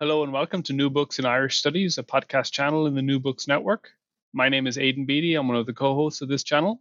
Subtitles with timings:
[0.00, 3.18] Hello and welcome to New Books in Irish Studies, a podcast channel in the New
[3.18, 3.90] Books Network.
[4.32, 5.34] My name is Aidan Beatty.
[5.34, 6.80] I'm one of the co hosts of this channel.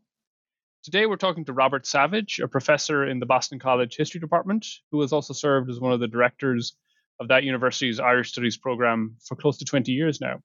[0.84, 5.02] Today we're talking to Robert Savage, a professor in the Boston College History Department, who
[5.02, 6.76] has also served as one of the directors
[7.20, 10.40] of that university's Irish Studies program for close to 20 years now.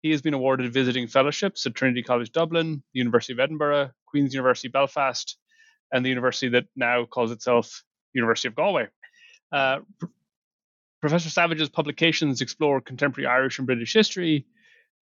[0.00, 4.32] He has been awarded visiting fellowships at Trinity College Dublin, the University of Edinburgh, Queen's
[4.32, 5.36] University Belfast,
[5.92, 8.88] and the university that now calls itself University of Galway.
[9.52, 9.80] Uh,
[11.04, 14.46] Professor Savage's publications explore contemporary Irish and British history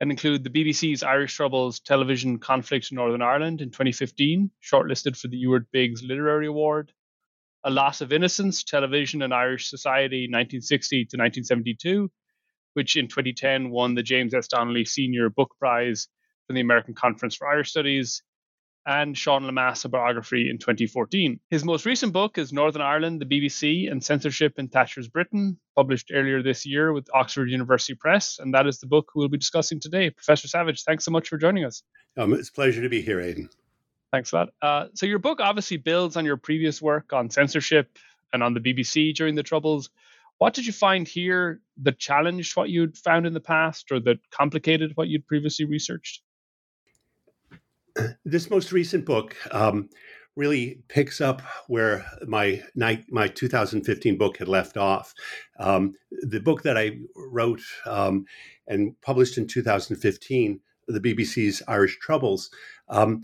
[0.00, 5.28] and include the BBC's Irish Troubles television conflict in Northern Ireland in 2015, shortlisted for
[5.28, 6.90] the Ewart Biggs Literary Award,
[7.62, 12.10] A Loss of Innocence Television and Irish Society 1960 to 1972,
[12.74, 14.48] which in 2010 won the James S.
[14.48, 16.08] Donnelly Senior Book Prize
[16.48, 18.24] from the American Conference for Irish Studies,
[18.86, 21.38] and Sean Lemass, a biography in 2014.
[21.50, 26.10] His most recent book is Northern Ireland, the BBC, and Censorship in Thatcher's Britain, published
[26.12, 29.80] earlier this year with Oxford University Press, and that is the book we'll be discussing
[29.80, 30.10] today.
[30.10, 31.82] Professor Savage, thanks so much for joining us.
[32.16, 33.48] Um, it's a pleasure to be here, Aidan.
[34.10, 34.48] Thanks a lot.
[34.60, 37.98] Uh, so, your book obviously builds on your previous work on censorship
[38.32, 39.90] and on the BBC during the Troubles.
[40.38, 44.18] What did you find here that challenged what you'd found in the past or that
[44.30, 46.22] complicated what you'd previously researched?
[48.24, 49.88] This most recent book um,
[50.36, 55.14] really picks up where my my 2015 book had left off.
[55.58, 58.24] Um, the book that I wrote um,
[58.66, 62.50] and published in 2015, the BBC's Irish Troubles,
[62.88, 63.22] um,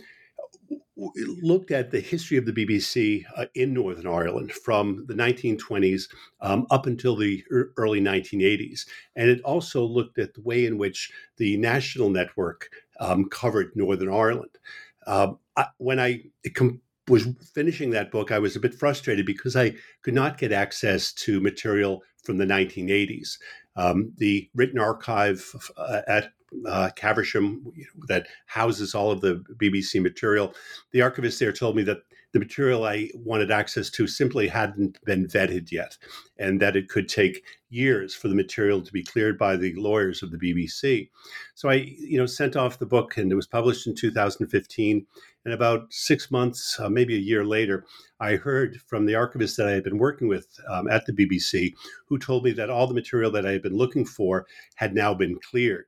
[0.96, 6.04] looked at the history of the BBC uh, in Northern Ireland from the 1920s
[6.40, 8.86] um, up until the early 1980s.
[9.16, 12.70] And it also looked at the way in which the national network
[13.00, 14.58] um, covered Northern Ireland.
[15.06, 16.24] Uh, I, when I
[16.54, 20.52] com- was finishing that book, I was a bit frustrated because I could not get
[20.52, 23.38] access to material from the 1980s.
[23.76, 26.32] Um, the written archive uh, at
[26.66, 27.64] uh, Caversham
[28.08, 30.54] that houses all of the BBC material,
[30.92, 31.98] the archivist there told me that
[32.32, 35.96] the material I wanted access to simply hadn't been vetted yet,
[36.38, 40.22] and that it could take years for the material to be cleared by the lawyers
[40.22, 41.08] of the BBC.
[41.54, 45.06] So I, you know, sent off the book, and it was published in 2015.
[45.44, 47.86] And about six months, uh, maybe a year later,
[48.20, 51.72] I heard from the archivist that I had been working with um, at the BBC,
[52.06, 55.14] who told me that all the material that I had been looking for had now
[55.14, 55.86] been cleared.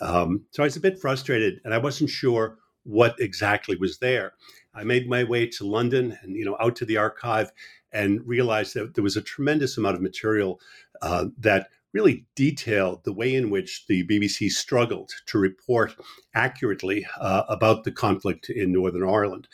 [0.00, 4.32] Um, so I was a bit frustrated, and I wasn't sure what exactly was there.
[4.74, 7.52] I made my way to London and you know out to the archive
[7.92, 10.60] and realized that there was a tremendous amount of material
[11.02, 15.94] uh, that really detailed the way in which the BBC struggled to report
[16.34, 19.46] accurately uh, about the conflict in Northern Ireland.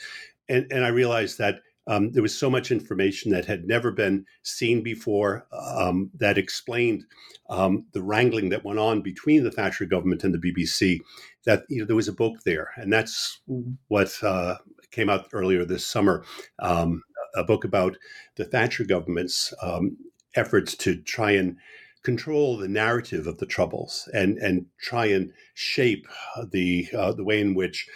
[0.49, 4.27] And, and I realized that um, there was so much information that had never been
[4.43, 7.05] seen before um, that explained
[7.49, 11.01] um, the wrangling that went on between the Thatcher government and the BBC.
[11.47, 13.41] That you know there was a book there, and that's
[13.89, 14.57] what uh,
[14.91, 16.25] came out earlier this summer.
[16.59, 17.03] Um,
[17.35, 17.97] a book about
[18.37, 19.97] the Thatcher government's um,
[20.35, 21.57] efforts to try and
[22.03, 26.07] control the narrative of the Troubles and and try and shape
[26.53, 27.89] the uh, the way in which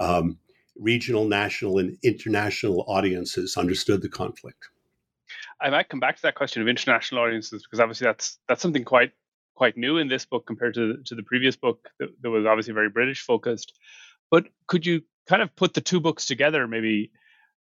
[0.00, 0.38] um,
[0.78, 4.68] regional, national, and international audiences understood the conflict.
[5.60, 8.84] I might come back to that question of international audiences because obviously that's that's something
[8.84, 9.12] quite
[9.54, 12.74] quite new in this book compared to to the previous book that, that was obviously
[12.74, 13.72] very British focused.
[14.30, 16.66] But could you kind of put the two books together?
[16.66, 17.10] Maybe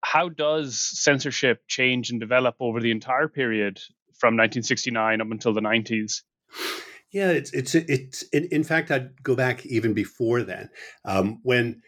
[0.02, 3.78] how does censorship change and develop over the entire period
[4.18, 6.22] from 1969 up until the 90s?
[7.10, 10.68] Yeah, it's it's it's in, in fact I'd go back even before then
[11.04, 11.80] um, when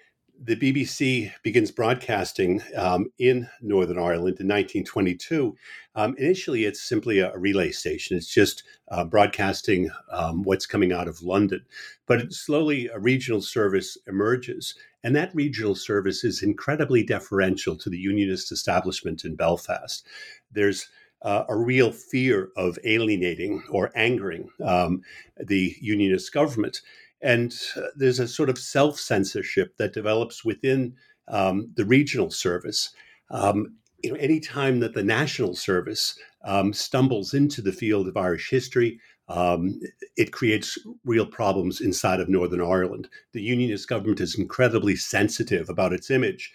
[0.43, 5.57] the BBC begins broadcasting um, in Northern Ireland in 1922.
[5.95, 8.17] Um, initially, it's simply a, relay station.
[8.17, 11.65] It's just uh, broadcasting um, what's coming out of London.
[12.07, 14.75] But slowly, a regional service emerges.
[15.03, 20.07] And that regional service is incredibly deferential to the unionist establishment in Belfast.
[20.53, 20.89] There's
[21.23, 25.03] uh, a real fear of alienating or angering um,
[25.39, 26.83] the unionist government.
[27.23, 30.95] And uh, there's a sort of self censorship that develops within
[31.29, 32.91] um, the regional service.
[33.31, 38.17] Um, you know, any time that the National Service um, stumbles into the field of
[38.17, 39.81] Irish history, um,
[40.17, 43.09] it creates real problems inside of Northern Ireland.
[43.33, 46.53] The Unionist government is incredibly sensitive about its image.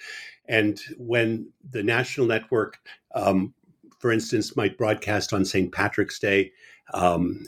[0.48, 2.80] And when the national network,
[3.14, 3.54] um,
[4.02, 5.72] for instance, might broadcast on St.
[5.72, 6.52] Patrick's Day
[6.94, 7.46] um,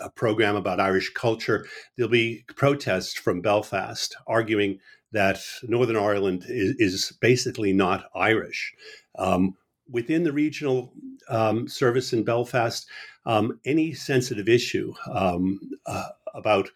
[0.00, 4.78] a program about Irish culture, there'll be protests from Belfast arguing
[5.12, 8.74] that Northern Ireland is, is basically not Irish.
[9.18, 9.56] Um,
[9.88, 10.92] within the regional
[11.28, 12.86] um, service in Belfast,
[13.26, 16.70] um, any sensitive issue um, uh, about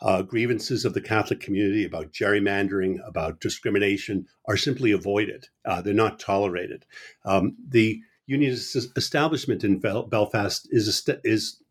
[0.00, 5.46] uh, grievances of the Catholic community, about gerrymandering, about discrimination, are simply avoided.
[5.64, 6.84] Uh, they're not tolerated.
[7.24, 11.62] Um, the unionist establishment in Belfast is is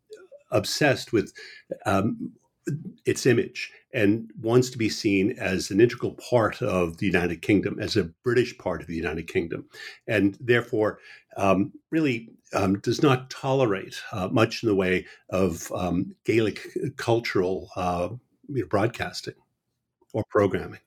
[0.50, 1.32] obsessed with
[1.86, 2.32] um,
[3.04, 7.78] its image and wants to be seen as an integral part of the United Kingdom,
[7.78, 9.66] as a British part of the United Kingdom,
[10.08, 10.98] and therefore
[11.36, 16.66] um, really um, does not tolerate uh, much in the way of um, Gaelic
[16.96, 18.08] cultural uh,
[18.68, 19.34] broadcasting
[20.12, 20.80] or programming.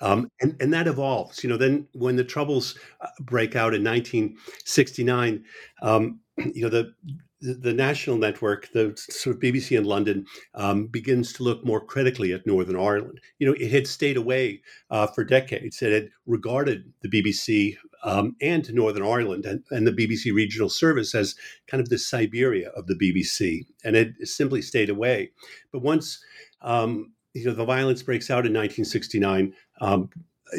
[0.00, 1.42] Um, and, and that evolves.
[1.42, 5.44] You know, then when the troubles uh, break out in 1969,
[5.82, 6.20] um,
[6.54, 6.92] you know, the
[7.40, 12.32] the national network, the sort of BBC in London, um, begins to look more critically
[12.32, 13.20] at Northern Ireland.
[13.38, 14.60] You know, it had stayed away
[14.90, 15.80] uh, for decades.
[15.80, 21.14] It had regarded the BBC um, and Northern Ireland and, and, the BBC regional service
[21.14, 21.34] as
[21.66, 25.30] kind of the Siberia of the BBC, and it simply stayed away.
[25.72, 26.20] But once
[26.62, 30.10] um, you know the violence breaks out in 1969, um,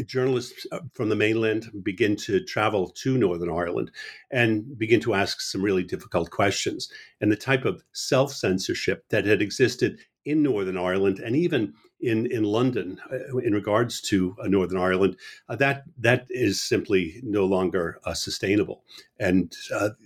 [0.06, 3.92] journalists uh, from the mainland begin to travel to Northern Ireland
[4.32, 6.90] and begin to ask some really difficult questions.
[7.22, 12.26] And the type of self censorship that had existed in Northern Ireland and even in,
[12.28, 15.18] in London uh, in regards to uh, Northern Ireland,
[15.48, 18.84] uh, that that is simply no longer uh, sustainable.
[19.20, 19.54] And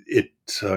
[0.07, 0.31] it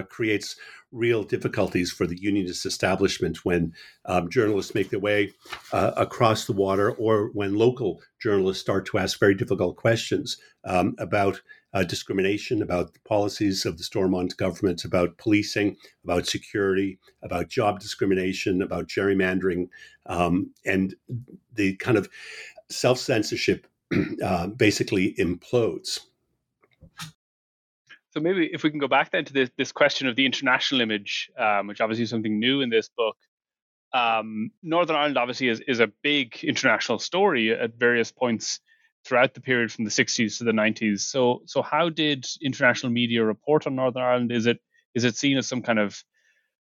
[0.08, 0.56] creates
[0.92, 3.72] real difficulties for the unionist establishment when
[4.04, 5.32] um, journalists make their way
[5.72, 11.40] across the water or when local journalists start to ask very difficult questions um, about
[11.76, 17.80] uh, discrimination, about the policies of the Stormont government, about policing, about security, about job
[17.80, 19.68] discrimination, about gerrymandering,
[20.06, 20.94] um, and
[21.52, 22.08] the kind of
[22.70, 23.66] self censorship
[24.24, 26.00] uh, basically implodes.
[28.08, 30.80] So maybe if we can go back then to this, this question of the international
[30.80, 33.16] image, um, which obviously is something new in this book.
[33.92, 38.60] Um, Northern Ireland obviously is, is a big international story at various points
[39.06, 41.00] throughout the period from the 60s to the 90s.
[41.00, 44.32] So so how did international media report on Northern Ireland?
[44.32, 44.58] Is it
[44.94, 46.02] is it seen as some kind of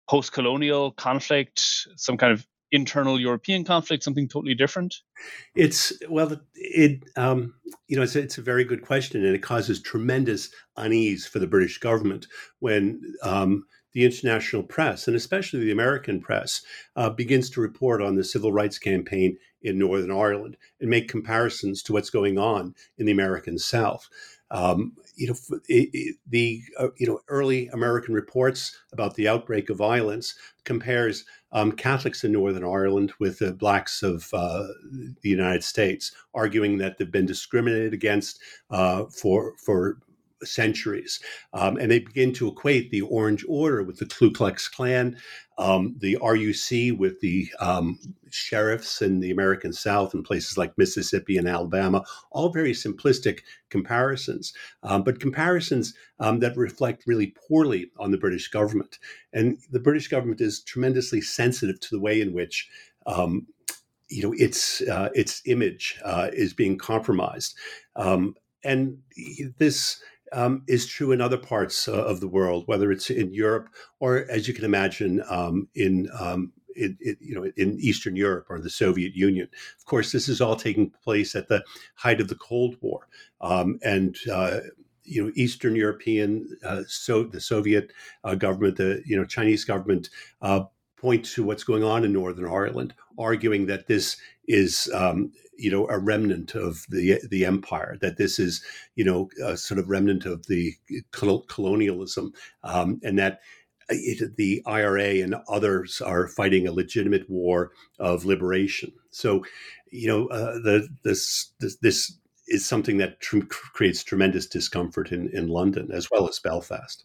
[0.09, 1.61] post-colonial conflict,
[1.97, 4.95] some kind of internal European conflict, something totally different?
[5.55, 7.55] It's well, it um,
[7.89, 11.39] you know it's a, it's a very good question, and it causes tremendous unease for
[11.39, 12.27] the British government
[12.59, 16.63] when um, the international press, and especially the American press,
[16.97, 21.83] uh, begins to report on the civil rights campaign in Northern Ireland and make comparisons
[21.85, 24.09] to what's going on in the American South.
[24.51, 25.35] Um, you know,
[25.69, 31.25] it, it, the uh, you know early American reports about the outbreak of violence compares
[31.53, 34.67] um, Catholics in Northern Ireland with the blacks of uh,
[35.23, 38.41] the United States, arguing that they've been discriminated against
[38.71, 39.99] uh, for for
[40.47, 41.21] centuries.
[41.53, 45.17] Um, and they begin to equate the Orange Order with the Ku Klux Klan,
[45.59, 47.99] um, the RUC with the um,
[48.31, 53.41] sheriffs in the American South and places like Mississippi and Alabama, all very simplistic
[53.71, 54.53] comparisons,
[54.83, 58.99] um, but comparisons um, that reflect really poorly on the British government.
[59.33, 62.69] And the British government is tremendously sensitive to the way in which
[63.07, 63.47] um,
[64.09, 67.57] you know its uh, its image uh, is being compromised,
[67.97, 68.99] um, and
[69.59, 70.01] this
[70.33, 73.69] um, is true in other parts uh, of the world, whether it's in Europe
[74.01, 78.71] or, as you can imagine, um, in, um, you know in Eastern Europe or the
[78.71, 79.49] Soviet Union.
[79.79, 81.63] Of course, this is all taking place at the
[81.95, 83.07] height of the Cold War,
[83.41, 84.61] um, and uh,
[85.05, 87.93] you know Eastern European, uh, so the Soviet
[88.25, 90.11] uh, government, the you know Chinese government
[90.43, 90.65] uh,
[91.05, 94.17] point to what's going on in Northern Ireland, arguing that this
[94.49, 98.65] is um, you know a remnant of the the empire that this is
[98.97, 100.75] you know a sort of remnant of the
[101.13, 102.33] colonialism
[102.63, 103.41] um, and that
[103.91, 108.91] uh, it, the IRA and others are fighting a legitimate war of liberation.
[109.11, 109.45] So,
[109.91, 112.19] you know, uh, the this, this, this
[112.49, 117.05] is something that tr- creates tremendous discomfort in in London as well as Belfast.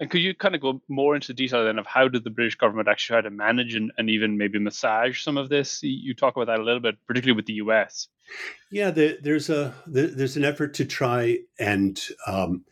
[0.00, 2.54] And could you kind of go more into detail then of how did the British
[2.54, 5.82] government actually try to manage and, and even maybe massage some of this?
[5.82, 8.08] You talk about that a little bit, particularly with the US.
[8.70, 12.64] Yeah, the, there's a there's an effort to try and um,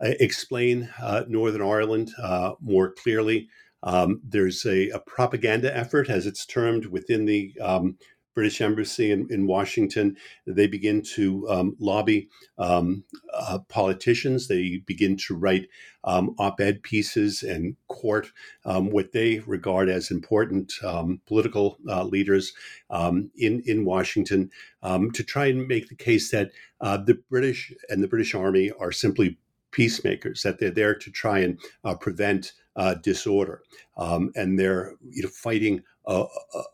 [0.00, 3.48] explain uh, Northern Ireland uh, more clearly.
[3.82, 7.96] Um, there's a, a, propaganda effort, as it's termed, within the um,
[8.36, 10.16] British Embassy in, in Washington.
[10.46, 12.28] They begin to um, lobby
[12.58, 13.02] um,
[13.34, 14.46] uh, politicians.
[14.46, 15.68] They begin to write
[16.04, 18.30] um, op ed pieces and court
[18.64, 22.52] um, what they regard as important um, political uh, leaders
[22.90, 24.50] in, in Washington
[24.84, 28.92] to try and make the case that uh, the British and the British Army are
[28.92, 29.38] simply
[29.76, 33.62] peacemakers, that they're there to try and uh, prevent uh, disorder,
[33.96, 36.24] um, and they're you know fighting a,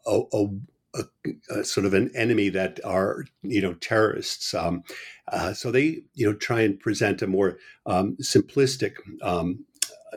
[0.07, 0.49] a, a,
[0.95, 4.55] a, sort of an enemy that are you know terrorists.
[4.55, 4.83] Um,
[5.33, 9.65] uh, so they you know try and present a more um, simplistic um,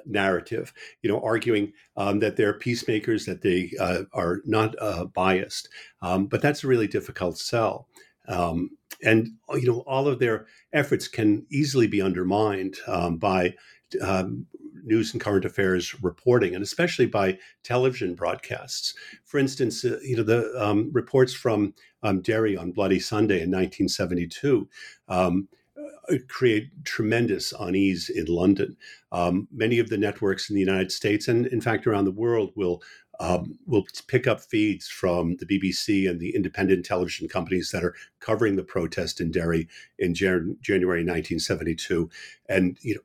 [0.05, 5.69] narrative, you know, arguing um, that they're peacemakers, that they uh, are not uh, biased.
[6.01, 7.87] Um, but that's a really difficult sell.
[8.27, 8.71] Um,
[9.03, 13.55] and you know, all of their efforts can easily be undermined um, by
[14.01, 14.45] um,
[14.85, 18.93] news and current affairs reporting, and especially by television broadcasts.
[19.23, 21.73] For instance, uh, you know the um, reports from
[22.03, 24.69] um, Derry on Bloody Sunday in 1972
[25.07, 28.77] um, uh, create tremendous unease in London.
[29.11, 32.51] Um, many of the networks in the United States and, in fact, around the world
[32.55, 32.81] will
[33.19, 37.95] um, will pick up feeds from the BBC and the independent television companies that are
[38.19, 39.67] covering the protest in Derry
[39.99, 42.09] in Jan- January 1972,
[42.49, 43.01] and you know,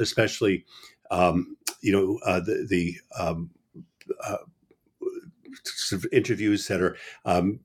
[0.00, 0.64] especially
[1.14, 3.50] um, you know uh, the the um,
[4.22, 4.36] uh,
[5.64, 7.60] sort of interviews that are um,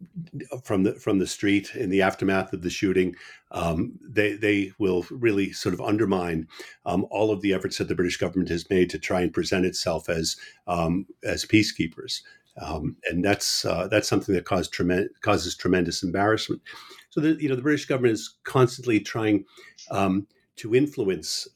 [0.64, 3.16] from the from the street in the aftermath of the shooting,
[3.52, 6.48] um, they they will really sort of undermine
[6.86, 9.66] um, all of the efforts that the British government has made to try and present
[9.66, 10.38] itself as
[10.68, 12.22] um, as peacekeepers,
[12.62, 16.62] um, and that's uh, that's something that causes tremendous causes tremendous embarrassment.
[17.10, 19.46] So the you know the British government is constantly trying
[19.90, 20.28] um,
[20.58, 21.48] to influence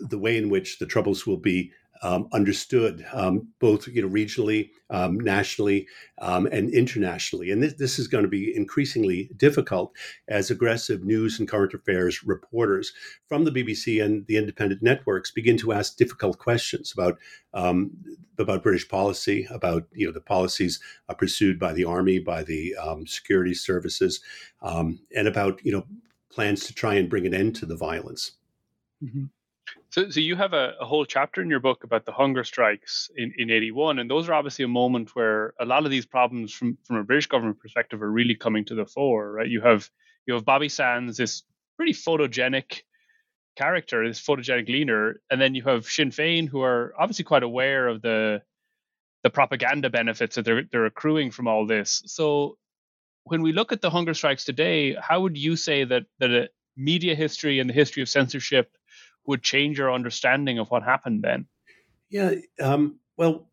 [0.00, 4.70] the way in which the troubles will be um, understood um, both you know regionally,
[4.88, 5.86] um, nationally,
[6.18, 7.50] um, and internationally.
[7.50, 9.94] And this, this is going to be increasingly difficult
[10.28, 12.92] as aggressive news and current affairs reporters
[13.28, 17.18] from the BBC and the independent networks begin to ask difficult questions about
[17.52, 17.90] um,
[18.38, 22.74] about British policy, about you know the policies uh, pursued by the army, by the
[22.76, 24.20] um, security services,
[24.62, 25.84] and about you know
[26.30, 28.32] plans to try and bring an end to the violence.
[29.04, 29.24] Mm-hmm.
[29.90, 33.10] So, so you have a, a, whole chapter in your book about the hunger strikes
[33.16, 36.52] in, in 81, and those are obviously a moment where a lot of these problems
[36.52, 39.48] from, from a British government perspective are really coming to the fore, right?
[39.48, 39.90] You have
[40.26, 41.42] you have Bobby Sands, this
[41.76, 42.82] pretty photogenic
[43.56, 47.88] character, this photogenic leader, and then you have Sinn Féin, who are obviously quite aware
[47.88, 48.42] of the
[49.22, 52.02] the propaganda benefits that they're they're accruing from all this.
[52.06, 52.56] So
[53.24, 56.48] when we look at the hunger strikes today, how would you say that that a
[56.76, 58.70] media history and the history of censorship
[59.26, 61.46] would change your understanding of what happened then?
[62.08, 63.48] Yeah, um, well,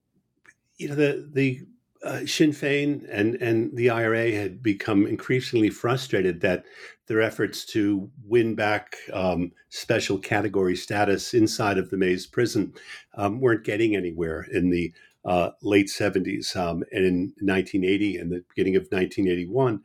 [0.77, 1.61] you know, the the
[2.03, 6.65] uh, Sinn Féin and and the IRA had become increasingly frustrated that
[7.07, 12.73] their efforts to win back um, special category status inside of the Maze prison
[13.15, 14.93] um, weren't getting anywhere in the
[15.25, 19.81] uh, late 70s um, and in 1980 and the beginning of 1981.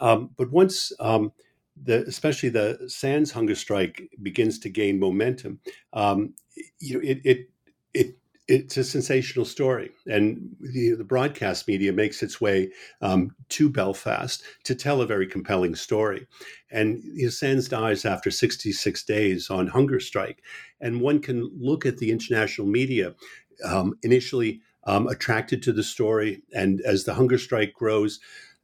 [0.00, 1.32] Um, but once um,
[1.80, 5.60] the especially the Sands hunger strike begins to gain momentum,
[5.92, 6.34] um,
[6.78, 7.50] you know, it, it
[7.94, 8.16] it
[8.48, 14.42] it's a sensational story, and the, the broadcast media makes its way um, to Belfast
[14.64, 16.26] to tell a very compelling story.
[16.70, 20.42] And you know, Sands dies after 66 days on hunger strike,
[20.80, 23.14] and one can look at the international media
[23.64, 28.18] um, initially um, attracted to the story, and as the hunger strike grows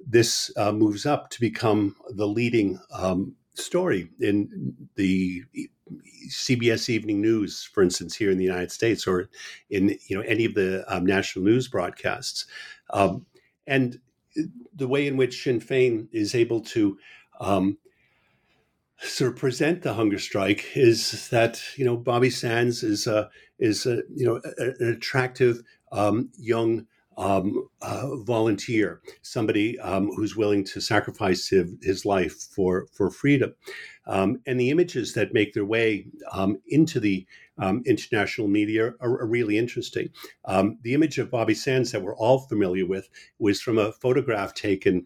[0.06, 5.44] this uh, moves up to become the leading um, story in the
[6.30, 9.28] CBS Evening News, for instance, here in the United States, or
[9.70, 12.46] in you know any of the um, national news broadcasts,
[12.90, 13.26] um,
[13.66, 14.00] and
[14.74, 16.98] the way in which Sinn Féin is able to
[17.40, 17.78] um,
[19.00, 23.86] sort of present the hunger strike is that you know Bobby Sands is a is
[23.86, 25.62] a, you know an attractive
[25.92, 26.86] um, young
[27.18, 27.68] um,
[28.24, 33.54] volunteer, somebody um, who's willing to sacrifice his, his life for for freedom.
[34.06, 37.26] Um, and the images that make their way um, into the
[37.58, 40.08] um, international media are, are really interesting.
[40.46, 44.54] Um, the image of Bobby Sands that we're all familiar with was from a photograph
[44.54, 45.04] taken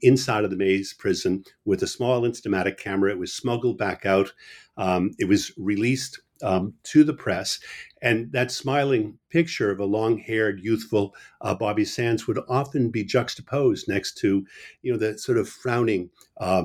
[0.00, 3.12] inside of the Maze prison with a small Instamatic camera.
[3.12, 4.32] It was smuggled back out.
[4.78, 7.60] it was released um, to the press.
[8.00, 13.04] And that smiling picture of a long haired, youthful uh, Bobby Sands would often be
[13.04, 14.44] juxtaposed next to,
[14.82, 16.64] you know, the sort of frowning uh,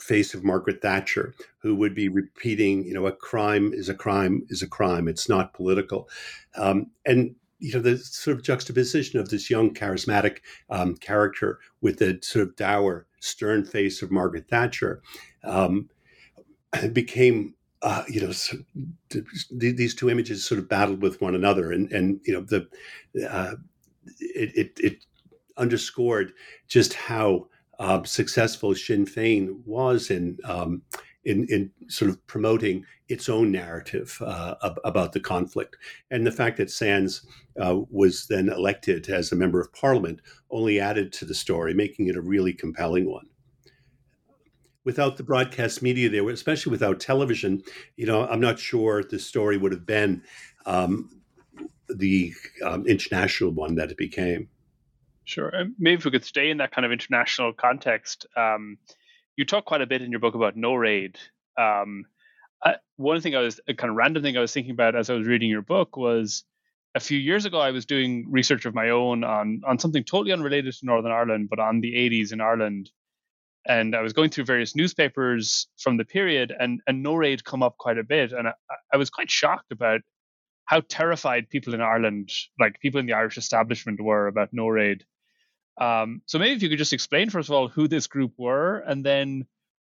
[0.00, 4.46] face of Margaret Thatcher, who would be repeating, you know, a crime is a crime
[4.48, 5.08] is a crime.
[5.08, 6.08] It's not political.
[6.56, 11.98] Um, and you know the sort of juxtaposition of this young charismatic um, character with
[11.98, 15.00] the sort of dour stern face of margaret thatcher
[15.44, 15.88] um,
[16.92, 18.56] became uh, you know so
[19.50, 22.68] these two images sort of battled with one another and and you know the
[23.28, 23.54] uh,
[24.18, 25.04] it, it, it
[25.56, 26.32] underscored
[26.68, 27.46] just how
[27.78, 30.82] uh, successful Sinn Féin was in um,
[31.24, 35.76] in, in sort of promoting its own narrative uh, about the conflict.
[36.10, 37.26] And the fact that Sands
[37.60, 40.20] uh, was then elected as a member of parliament
[40.50, 43.26] only added to the story, making it a really compelling one.
[44.84, 47.62] Without the broadcast media there, especially without television,
[47.96, 50.22] you know, I'm not sure the story would have been
[50.66, 51.22] um,
[51.88, 52.32] the
[52.64, 54.48] um, international one that it became.
[55.24, 55.52] Sure.
[55.78, 58.78] Maybe if we could stay in that kind of international context, um,
[59.36, 61.16] you talk quite a bit in your book about NORAID.
[61.56, 62.04] Um,
[62.64, 65.10] I, one thing I was a kind of random thing I was thinking about as
[65.10, 66.44] I was reading your book was
[66.94, 70.32] a few years ago I was doing research of my own on on something totally
[70.32, 72.90] unrelated to Northern Ireland, but on the 80s in Ireland.
[73.66, 77.78] And I was going through various newspapers from the period, and and NORAID come up
[77.78, 78.54] quite a bit, and I,
[78.92, 80.00] I was quite shocked about
[80.64, 85.02] how terrified people in Ireland, like people in the Irish establishment, were about NORAID.
[85.80, 88.78] Um, so maybe if you could just explain first of all who this group were,
[88.78, 89.46] and then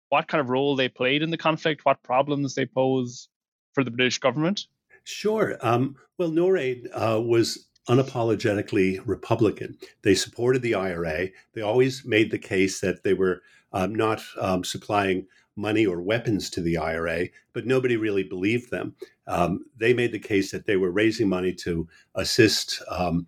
[0.09, 3.29] what kind of role they played in the conflict, what problems they pose
[3.73, 4.65] for the British government.
[5.03, 5.57] Sure.
[5.61, 9.77] Um, well, NORAID uh, was unapologetically Republican.
[10.03, 11.29] They supported the IRA.
[11.53, 13.41] They always made the case that they were
[13.73, 18.95] um, not um, supplying money or weapons to the IRA, but nobody really believed them.
[19.27, 23.27] Um, they made the case that they were raising money to assist um,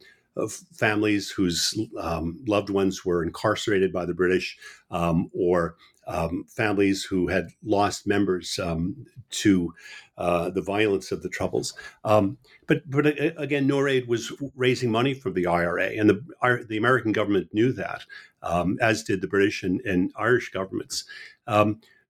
[0.73, 4.57] families whose um, loved ones were incarcerated by the British
[4.89, 5.75] um, or
[6.11, 9.73] um, families who had lost members um, to
[10.17, 11.73] uh, the violence of the Troubles.
[12.03, 12.37] Um,
[12.67, 17.11] but, but uh, again, NORAID was raising money for the IRA, and the, the American
[17.11, 18.03] government knew that,
[18.43, 21.05] um, as did the British and, and Irish governments.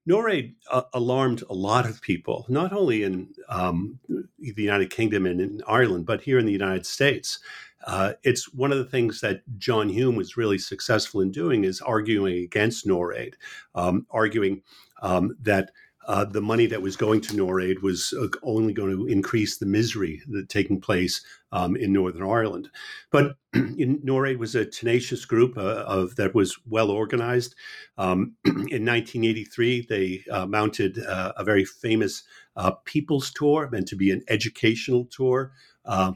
[0.07, 5.39] NORAID uh, alarmed a lot of people, not only in um, the United Kingdom and
[5.39, 7.39] in Ireland, but here in the United States.
[7.85, 11.81] Uh, it's one of the things that John Hume was really successful in doing is
[11.81, 13.33] arguing against NORAID,
[13.75, 14.61] um, arguing
[15.01, 15.71] um, that
[16.07, 19.65] uh, the money that was going to NORAID was uh, only going to increase the
[19.65, 22.69] misery that taking place um, in Northern Ireland.
[23.11, 27.55] But NORAID was a tenacious group uh, of that was well organized.
[27.97, 32.23] Um, in 1983, they uh, mounted uh, a very famous
[32.55, 35.51] uh, People's Tour, meant to be an educational tour.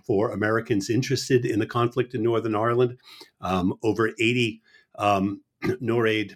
[0.06, 2.98] For Americans interested in the conflict in Northern Ireland,
[3.42, 4.62] um, over 80
[4.98, 6.36] um, NORAID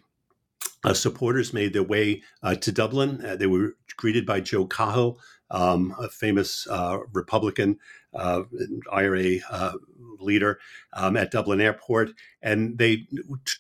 [0.84, 3.24] uh, supporters made their way uh, to Dublin.
[3.26, 5.20] Uh, they were greeted by Joe Cahill,
[5.52, 7.78] um, a famous uh, Republican
[8.14, 8.44] uh,
[8.92, 9.74] IRA uh,
[10.20, 10.60] leader
[10.94, 13.08] um, at Dublin Airport, and they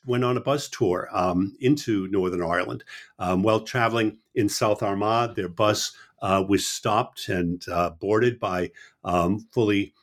[0.05, 2.83] went on a bus tour um, into Northern Ireland.
[3.17, 7.63] Um, while traveling in South Armagh, their bus was stopped and
[7.99, 8.71] boarded by
[9.03, 9.93] um, fully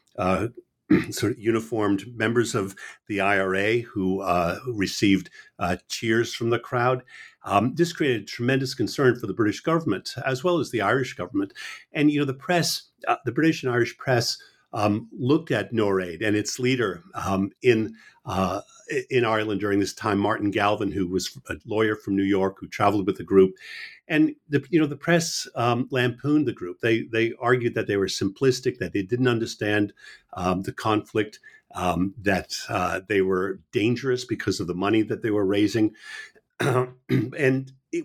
[1.10, 2.74] sort of uniformed members of
[3.08, 7.02] the IRA who, uh, received uh, cheers from the crowd.
[7.44, 11.52] Um, this created tremendous concern for the British government as well as the Irish government.
[11.92, 14.38] And, you know, the press, uh, the British and Irish press
[14.76, 17.94] um, looked at NORAID and its leader um, in
[18.26, 18.60] uh,
[19.10, 22.68] in Ireland during this time, Martin Galvin, who was a lawyer from New York who
[22.68, 23.54] traveled with the group,
[24.06, 26.80] and the you know the press um, lampooned the group.
[26.80, 29.94] They they argued that they were simplistic, that they didn't understand
[30.34, 31.40] um, the conflict,
[31.74, 35.94] um, that uh, they were dangerous because of the money that they were raising,
[36.60, 36.92] and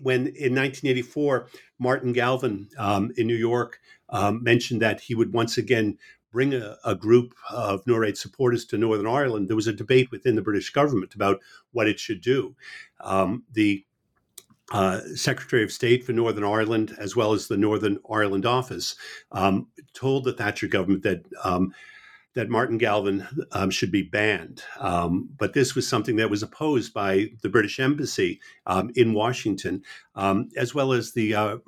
[0.00, 5.58] when in 1984, Martin Galvin um, in New York um, mentioned that he would once
[5.58, 5.98] again
[6.32, 10.34] bring a, a, group of NORAID supporters to Northern Ireland, there was a debate within
[10.34, 11.40] the British government about
[11.72, 12.56] what it should do.
[13.00, 13.84] Um, the
[14.72, 18.96] uh, Secretary of State for Northern Ireland, as well as the Northern Ireland office,
[19.30, 21.74] um, told the Thatcher government that um,
[22.34, 24.62] that Martin Galvin um, should be banned.
[24.80, 29.82] Um, but this was something that was opposed by the British Embassy um, in Washington,
[30.16, 31.58] as well as the uh,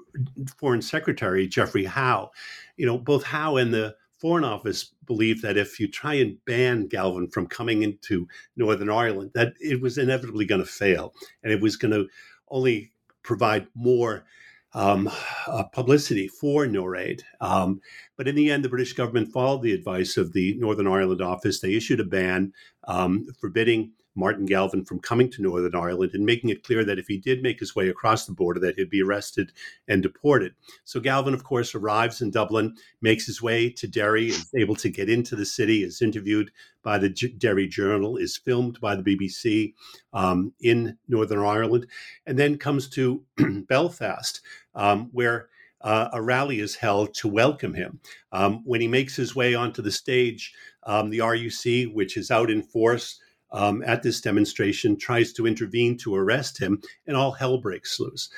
[0.56, 2.30] Foreign Secretary Geoffrey Howe.
[2.78, 3.94] You know, both Howe and the
[4.24, 9.32] Foreign Office believed that if you try and ban Galvin from coming into Northern Ireland,
[9.34, 12.08] that it was inevitably going to fail, and it was going to
[12.48, 12.90] only
[13.22, 14.24] provide more
[14.72, 15.10] um,
[15.46, 17.20] uh, publicity for NORAID.
[17.42, 17.82] Um,
[18.16, 21.60] but in the end, the British government followed the advice of the Northern Ireland office.
[21.60, 26.50] They issued a ban um, forbidding Martin Galvin from coming to Northern Ireland and making
[26.50, 29.02] it clear that if he did make his way across the border, that he'd be
[29.02, 29.52] arrested
[29.88, 30.54] and deported.
[30.84, 34.88] So Galvin, of course, arrives in Dublin, makes his way to Derry, is able to
[34.88, 36.50] get into the city, is interviewed
[36.82, 39.74] by the Derry Journal, is filmed by the BBC
[40.12, 41.86] um, in Northern Ireland,
[42.26, 43.22] and then comes to
[43.68, 44.40] Belfast,
[44.74, 45.48] um, where
[45.80, 48.00] uh, a rally is held to welcome him.
[48.32, 52.50] Um, when he makes his way onto the stage, um, the RUC, which is out
[52.50, 53.20] in force,
[53.54, 58.28] um, at this demonstration tries to intervene to arrest him, and all hell breaks loose.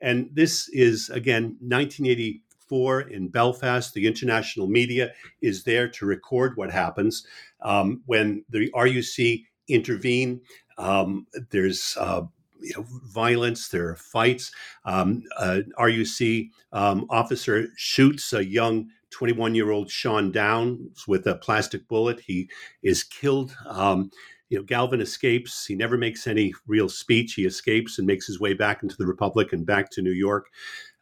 [0.00, 3.94] And this is, again, 1984 in Belfast.
[3.94, 7.26] The international media is there to record what happens.
[7.62, 10.42] Um, when the RUC intervene,
[10.76, 12.22] um, there's uh,
[12.60, 14.52] you know, violence, there are fights.
[14.84, 21.36] Um, uh, RUC um, officer shoots a young 21 year old Sean Downes with a
[21.36, 22.20] plastic bullet.
[22.20, 22.50] He
[22.82, 23.56] is killed.
[23.64, 24.10] Um,
[24.48, 25.66] you know, Galvin escapes.
[25.66, 27.34] He never makes any real speech.
[27.34, 30.46] He escapes and makes his way back into the Republic and back to New York.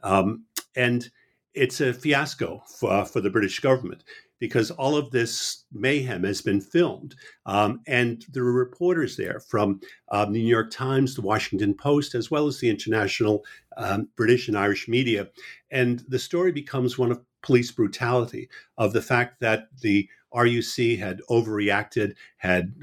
[0.02, 0.44] Um,
[0.76, 1.08] and
[1.54, 4.02] it's a fiasco for, for the British government
[4.40, 7.14] because all of this mayhem has been filmed.
[7.46, 9.80] Um, and there are reporters there from
[10.10, 13.44] um, the New York Times, the Washington Post, as well as the international
[13.76, 15.28] um, British and Irish media.
[15.70, 21.20] And the story becomes one of police brutality, of the fact that the RUC had
[21.30, 22.74] overreacted, had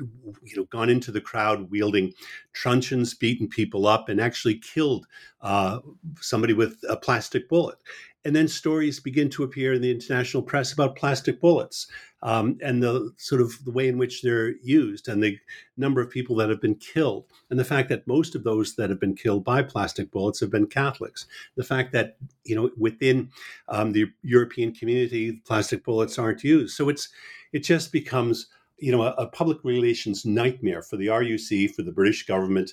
[0.43, 2.13] you know gone into the crowd wielding
[2.53, 5.05] truncheons, beaten people up, and actually killed
[5.41, 5.79] uh,
[6.19, 7.77] somebody with a plastic bullet.
[8.23, 11.87] And then stories begin to appear in the international press about plastic bullets
[12.23, 15.39] um, and the sort of the way in which they're used and the
[15.75, 18.89] number of people that have been killed and the fact that most of those that
[18.89, 21.25] have been killed by plastic bullets have been Catholics.
[21.55, 23.31] The fact that you know within
[23.69, 26.75] um, the European community, plastic bullets aren't used.
[26.75, 27.09] So it's
[27.53, 31.91] it just becomes you know a, a public relations nightmare for the RUC, for the
[31.91, 32.71] British government,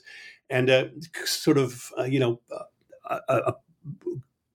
[0.51, 0.91] and a
[1.25, 2.41] sort of uh, you know
[3.05, 3.55] a, a,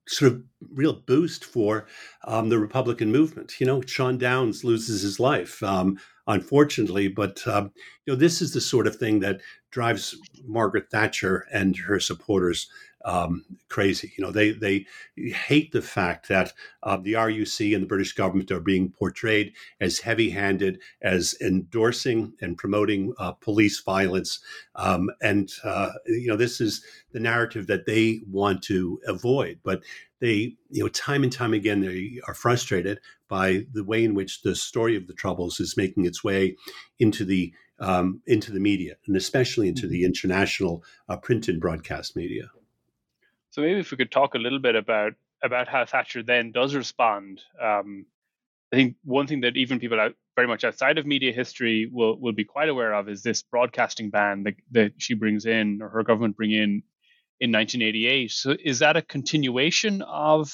[0.06, 1.86] sort of real boost for
[2.24, 3.60] um, the Republican movement.
[3.60, 7.72] You know, Sean Downes loses his life, um, unfortunately, but um,
[8.06, 9.40] you know this is the sort of thing that
[9.70, 12.68] drives Margaret Thatcher and her supporters
[13.04, 14.12] um, crazy.
[14.16, 14.86] You know, they they
[15.16, 19.98] hate the fact that uh, the RUC and the British government are being portrayed as
[19.98, 24.40] heavy-handed, as endorsing and promoting uh, police violence,
[24.76, 29.60] um, and uh, you know this is the narrative that they want to avoid.
[29.62, 29.82] But
[30.20, 34.42] they, you know, time and time again, they are frustrated by the way in which
[34.42, 36.56] the story of the Troubles is making its way
[36.98, 40.06] into the um, into the media, and especially into the mm-hmm.
[40.06, 42.44] international uh, print and broadcast media.
[43.54, 46.74] So maybe if we could talk a little bit about about how Thatcher then does
[46.74, 47.40] respond.
[47.62, 48.04] Um,
[48.72, 52.20] I think one thing that even people out, very much outside of media history will
[52.20, 55.88] will be quite aware of is this broadcasting ban that, that she brings in or
[55.88, 56.82] her government bring in
[57.38, 58.32] in 1988.
[58.32, 60.50] So is that a continuation of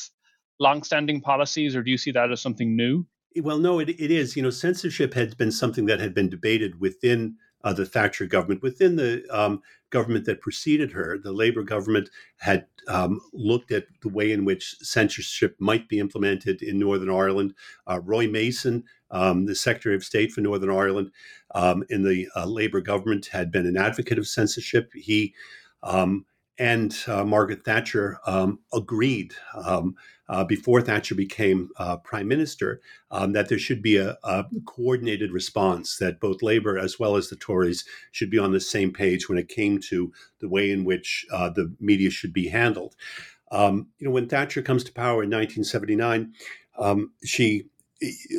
[0.59, 3.07] long-standing policies, or do you see that as something new?
[3.35, 4.37] Well, no, it, it is.
[4.37, 8.63] You know, censorship had been something that had been debated within uh, the Thatcher government.
[8.63, 14.09] Within the um, government that preceded her, the Labour government had um, looked at the
[14.09, 17.55] way in which censorship might be implemented in Northern Ireland.
[17.87, 21.11] Uh, Roy Mason, um, the Secretary of State for Northern Ireland
[21.55, 24.93] um, in the uh, Labour government, had been an advocate of censorship.
[24.95, 25.35] He
[25.83, 26.25] um,
[26.61, 29.97] and uh, Margaret Thatcher um, agreed um,
[30.29, 35.33] uh, before Thatcher became uh, prime minister um, that there should be a, a, coordinated
[35.33, 39.27] response, that both Labour as well as the Tories should be on the same page
[39.27, 42.95] when it came to the way in which uh, the media should be handled.
[43.51, 46.35] Um, you know, when Thatcher comes to power in 1979,
[46.79, 47.65] um, she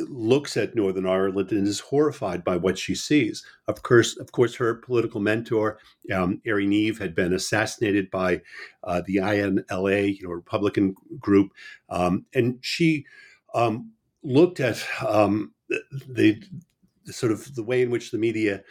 [0.08, 3.44] looks at Northern Ireland and is horrified by what she sees.
[3.68, 5.78] Of course, of course, her political mentor,
[6.12, 8.42] um, Airey Neave, had been assassinated by
[8.82, 11.52] uh, the INLA, you know, Republican group,
[11.88, 13.06] um, and she
[13.54, 18.62] um, looked at um, the, the, sort of the way in which the media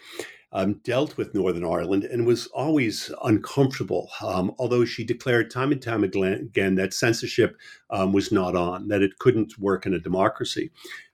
[0.53, 5.81] um, dealt with Northern Ireland and was always uncomfortable, um, although she declared time and
[5.81, 7.57] time again that censorship
[7.89, 10.71] um, was not on, that it couldn't work in a democracy.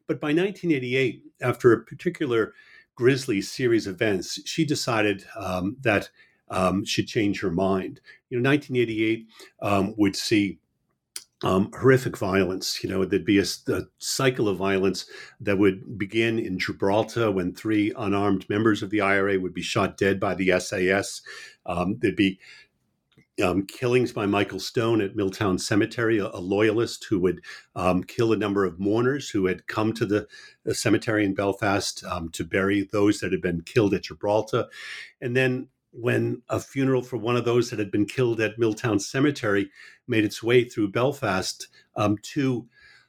[0.08, 2.54] But by 1988, after a particular
[2.96, 6.10] grisly series of events, she decided um, that
[6.50, 8.02] um, she'd change her mind.
[8.30, 9.28] You know, 1988
[9.62, 10.60] um, would see
[11.44, 12.84] um, horrific violence.
[12.84, 15.06] You know, there'd be a, a, cycle of violence
[15.40, 19.98] that would begin in Gibraltar when three unarmed members of the IRA would be shot
[19.98, 21.22] dead by the SAS.
[21.66, 22.40] Um, there'd be
[23.44, 27.42] um, killings by Michael Stone at Milltown Cemetery, a, a loyalist who would
[27.76, 30.28] um, kill a number of mourners who had come to the,
[30.64, 34.66] the cemetery in Belfast um, to bury those that had been killed at Gibraltar.
[35.22, 35.68] And then
[36.00, 39.70] when a funeral for one of those that had been killed at Milltown Cemetery
[40.08, 42.68] made its way through Belfast, um, two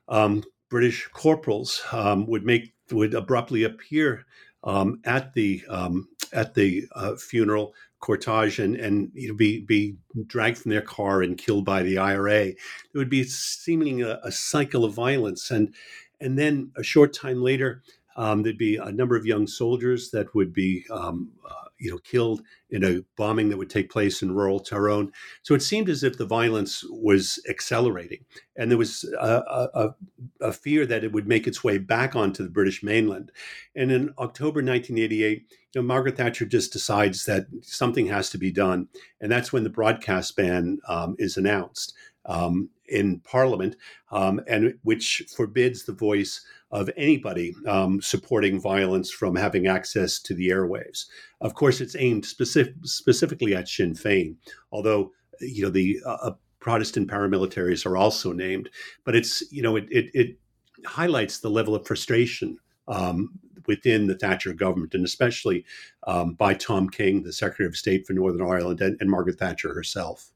[0.08, 4.24] um, British corporals um, would make would abruptly appear
[4.64, 9.96] um, at the um, at the uh, funeral cortege and and you know, be be
[10.26, 12.46] dragged from their car and killed by the IRA.
[12.46, 12.56] It
[12.94, 15.74] would be seeming a, a cycle of violence, and
[16.20, 17.82] and then a short time later,
[18.18, 21.98] um, there'd be a number of young soldiers that would be um, uh, you know,
[21.98, 25.12] killed in a bombing that would take place in rural Tyrone.
[25.42, 28.24] So it seemed as if the violence was accelerating,
[28.56, 29.94] and there was a, a,
[30.40, 33.30] a fear that it would make its way back onto the British mainland.
[33.76, 38.50] And in October 1988, you know, Margaret Thatcher just decides that something has to be
[38.50, 38.88] done,
[39.20, 41.94] and that's when the broadcast ban um, is announced
[42.26, 43.76] um, in Parliament,
[44.10, 50.34] um, and which forbids the voice of anybody um, supporting violence from having access to
[50.34, 51.06] the airwaves.
[51.40, 54.36] Of course, it's aimed specific, specifically at Sinn Féin,
[54.70, 58.68] although you know the uh, uh, Protestant paramilitaries are also named.
[59.04, 60.36] But it's you know it it, it
[60.84, 63.30] highlights the level of frustration um,
[63.66, 65.64] within the Thatcher government, and especially
[66.06, 69.72] um, by Tom King, the Secretary of State for Northern Ireland, and, and Margaret Thatcher
[69.72, 70.30] herself.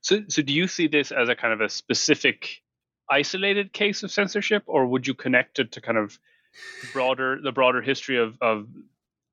[0.00, 2.62] So, so do you see this as a kind of a specific
[3.10, 6.18] isolated case of censorship, or would you connect it to kind of
[6.92, 8.66] broader the broader history of, of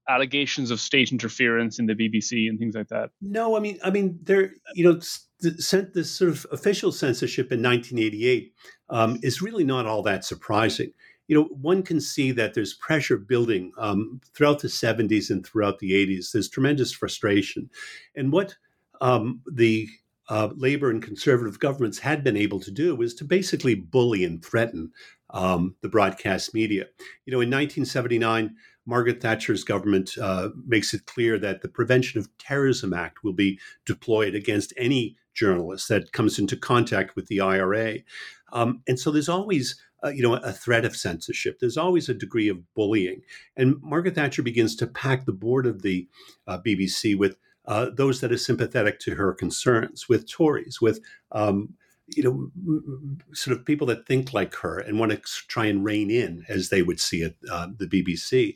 [0.09, 3.11] allegations of state interference in the BBC and things like that?
[3.21, 7.61] No, I mean, I mean, there, you know, sent this sort of official censorship in
[7.61, 8.53] 1988
[8.89, 10.91] um, is really not all that surprising.
[11.27, 15.79] You know, one can see that there's pressure building um, throughout the 70s and throughout
[15.79, 16.31] the 80s.
[16.31, 17.69] There's tremendous frustration,
[18.15, 18.55] and what
[18.99, 19.87] um, the
[20.29, 24.43] uh, labor and conservative governments had been able to do was to basically bully and
[24.43, 24.91] threaten
[25.31, 26.85] um, the broadcast media.
[27.25, 28.55] You know, in 1979,
[28.85, 33.59] Margaret Thatcher's government uh, makes it clear that the Prevention of Terrorism Act will be
[33.85, 37.99] deployed against any journalist that comes into contact with the IRA.
[38.51, 41.59] Um, and so there's always uh, you know, a threat of censorship.
[41.59, 43.21] There's always a degree of bullying.
[43.55, 46.07] And Margaret Thatcher begins to pack the board of the
[46.45, 50.99] uh, BBC with uh, those that are sympathetic to her concerns, with Tories, with
[51.31, 51.75] um,
[52.07, 56.11] you know, sort of people that think like her and want to try and rein
[56.11, 58.55] in, as they would see it, uh, the BBC.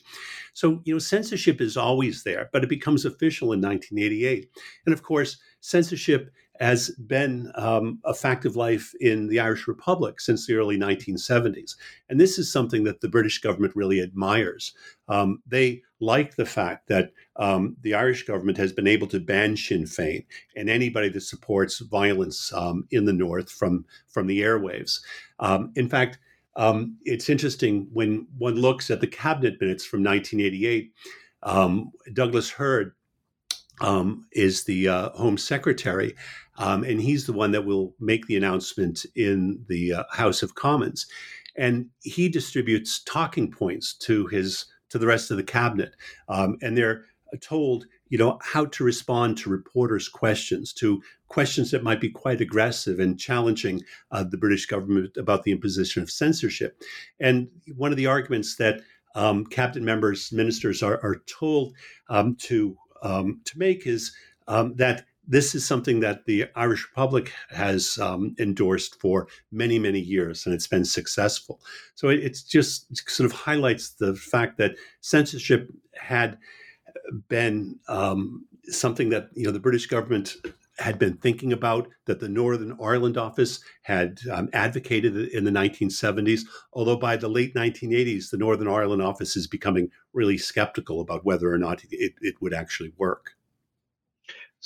[0.53, 4.49] So, you know, censorship is always there, but it becomes official in 1988.
[4.85, 10.19] And of course, censorship has been um, a fact of life in the Irish Republic
[10.19, 11.75] since the early 1970s.
[12.09, 14.73] And this is something that the British government really admires.
[15.07, 19.57] Um, they like the fact that um, the Irish government has been able to ban
[19.57, 24.99] Sinn Féin and anybody that supports violence um, in the North from, from the airwaves.
[25.39, 26.19] Um, in fact,
[26.55, 30.91] um, it's interesting when one looks at the cabinet minutes from 1988.
[32.13, 32.93] Douglas Hurd
[33.81, 36.15] um, is the uh, Home Secretary,
[36.57, 40.55] um, and he's the one that will make the announcement in the uh, House of
[40.55, 41.05] Commons,
[41.55, 45.95] and he distributes talking points to his to the rest of the cabinet,
[46.29, 47.05] um, and they're
[47.41, 52.39] told you know how to respond to reporters' questions, to questions that might be quite
[52.39, 56.81] aggressive and challenging uh, the British government about the imposition of censorship,
[57.19, 58.81] and one of the arguments that
[59.15, 61.73] um, cabinet members, ministers are, are told
[62.09, 64.15] um, to um, to make is
[64.47, 69.99] um, that this is something that the Irish Republic has um, endorsed for many, many
[69.99, 71.59] years, and it's been successful.
[71.95, 76.37] So it, it's just it sort of highlights the fact that censorship had
[77.27, 80.35] been um, something that you know the British government
[80.79, 86.41] had been thinking about, that the Northern Ireland office had um, advocated in the 1970s.
[86.71, 91.51] Although by the late 1980s, the Northern Ireland office is becoming really skeptical about whether
[91.51, 93.36] or not it, it would actually work.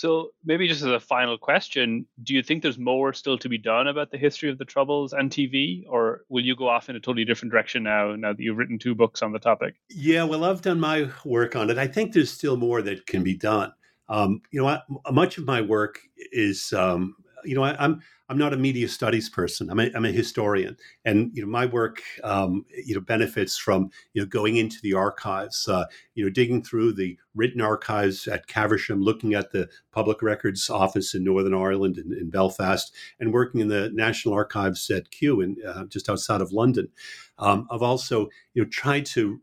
[0.01, 3.59] So, maybe just as a final question, do you think there's more still to be
[3.59, 6.95] done about the history of the Troubles and TV, or will you go off in
[6.95, 9.75] a totally different direction now, now that you've written two books on the topic?
[9.91, 11.77] Yeah, well, I've done my work on it.
[11.77, 13.73] I think there's still more that can be done.
[14.09, 15.99] Um, you know, I, much of my work
[16.31, 19.69] is, um, you know, I, I'm, I'm not a media studies person.
[19.69, 23.89] I'm a, I'm a historian, and you know my work um, you know benefits from
[24.13, 25.83] you know going into the archives, uh,
[26.15, 31.13] you know digging through the written archives at Caversham, looking at the Public Records Office
[31.13, 35.41] in Northern Ireland and in, in, Belfast, and working in the National Archives at Kew,
[35.41, 36.87] in, uh, just outside of London.
[37.37, 39.41] Um, I've also you know tried to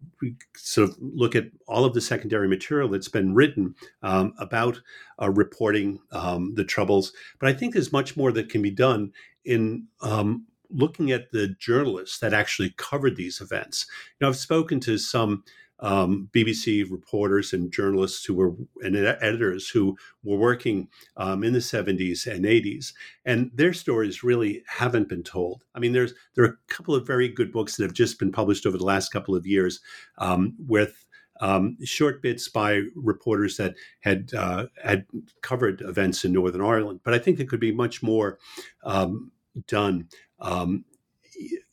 [0.57, 4.81] sort of look at all of the secondary material that's been written um, about
[5.21, 9.13] uh, reporting um, the troubles, but I think there's much more that can be done
[9.45, 13.87] in um, looking at the journalists that actually covered these events.
[14.13, 15.45] You know, I've spoken to some
[15.81, 21.61] um, BBC reporters and journalists who were and editors who were working um, in the
[21.61, 22.93] 70s and 80s,
[23.25, 25.65] and their stories really haven't been told.
[25.75, 28.33] I mean, there's there are a couple of very good books that have just been
[28.33, 29.81] published over the last couple of years
[30.19, 31.05] um, with.
[31.41, 35.07] Um, short bits by reporters that had uh, had
[35.43, 38.39] covered events in Northern Ireland, but I think there could be much more
[38.85, 39.33] um,
[39.67, 40.09] done.
[40.41, 40.85] Um,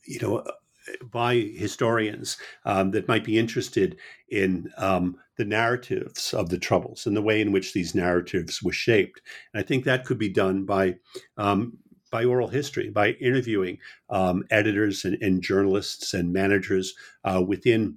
[0.04, 0.44] you know,
[1.10, 3.96] by historians um, that might be interested
[4.28, 8.72] in um, the narratives of the Troubles and the way in which these narratives were
[8.72, 9.20] shaped.
[9.52, 10.96] And I think that could be done by
[11.36, 11.78] um,
[12.12, 13.78] by oral history, by interviewing
[14.10, 17.96] um, editors and, and, journalists and managers uh, within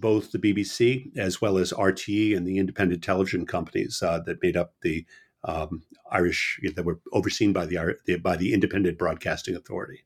[0.00, 4.56] both the BBC as well as RTE and the independent television companies uh, that made
[4.56, 5.04] up the
[5.44, 10.04] um, Irish that were overseen by the by the Independent Broadcasting Authority.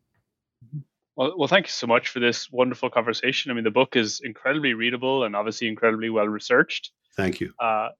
[1.17, 3.51] Well, well, thank you so much for this wonderful conversation.
[3.51, 6.91] I mean, the book is incredibly readable and obviously incredibly well researched.
[7.17, 7.53] Thank you.
[7.59, 7.91] Uh,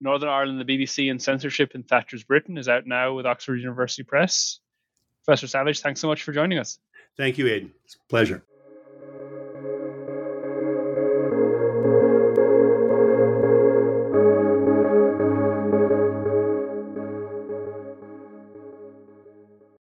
[0.00, 4.02] Northern Ireland, the BBC, and Censorship in Thatcher's Britain is out now with Oxford University
[4.02, 4.60] Press.
[5.24, 6.78] Professor Savage, thanks so much for joining us.
[7.16, 7.72] Thank you, Aidan.
[7.84, 8.44] It's a pleasure.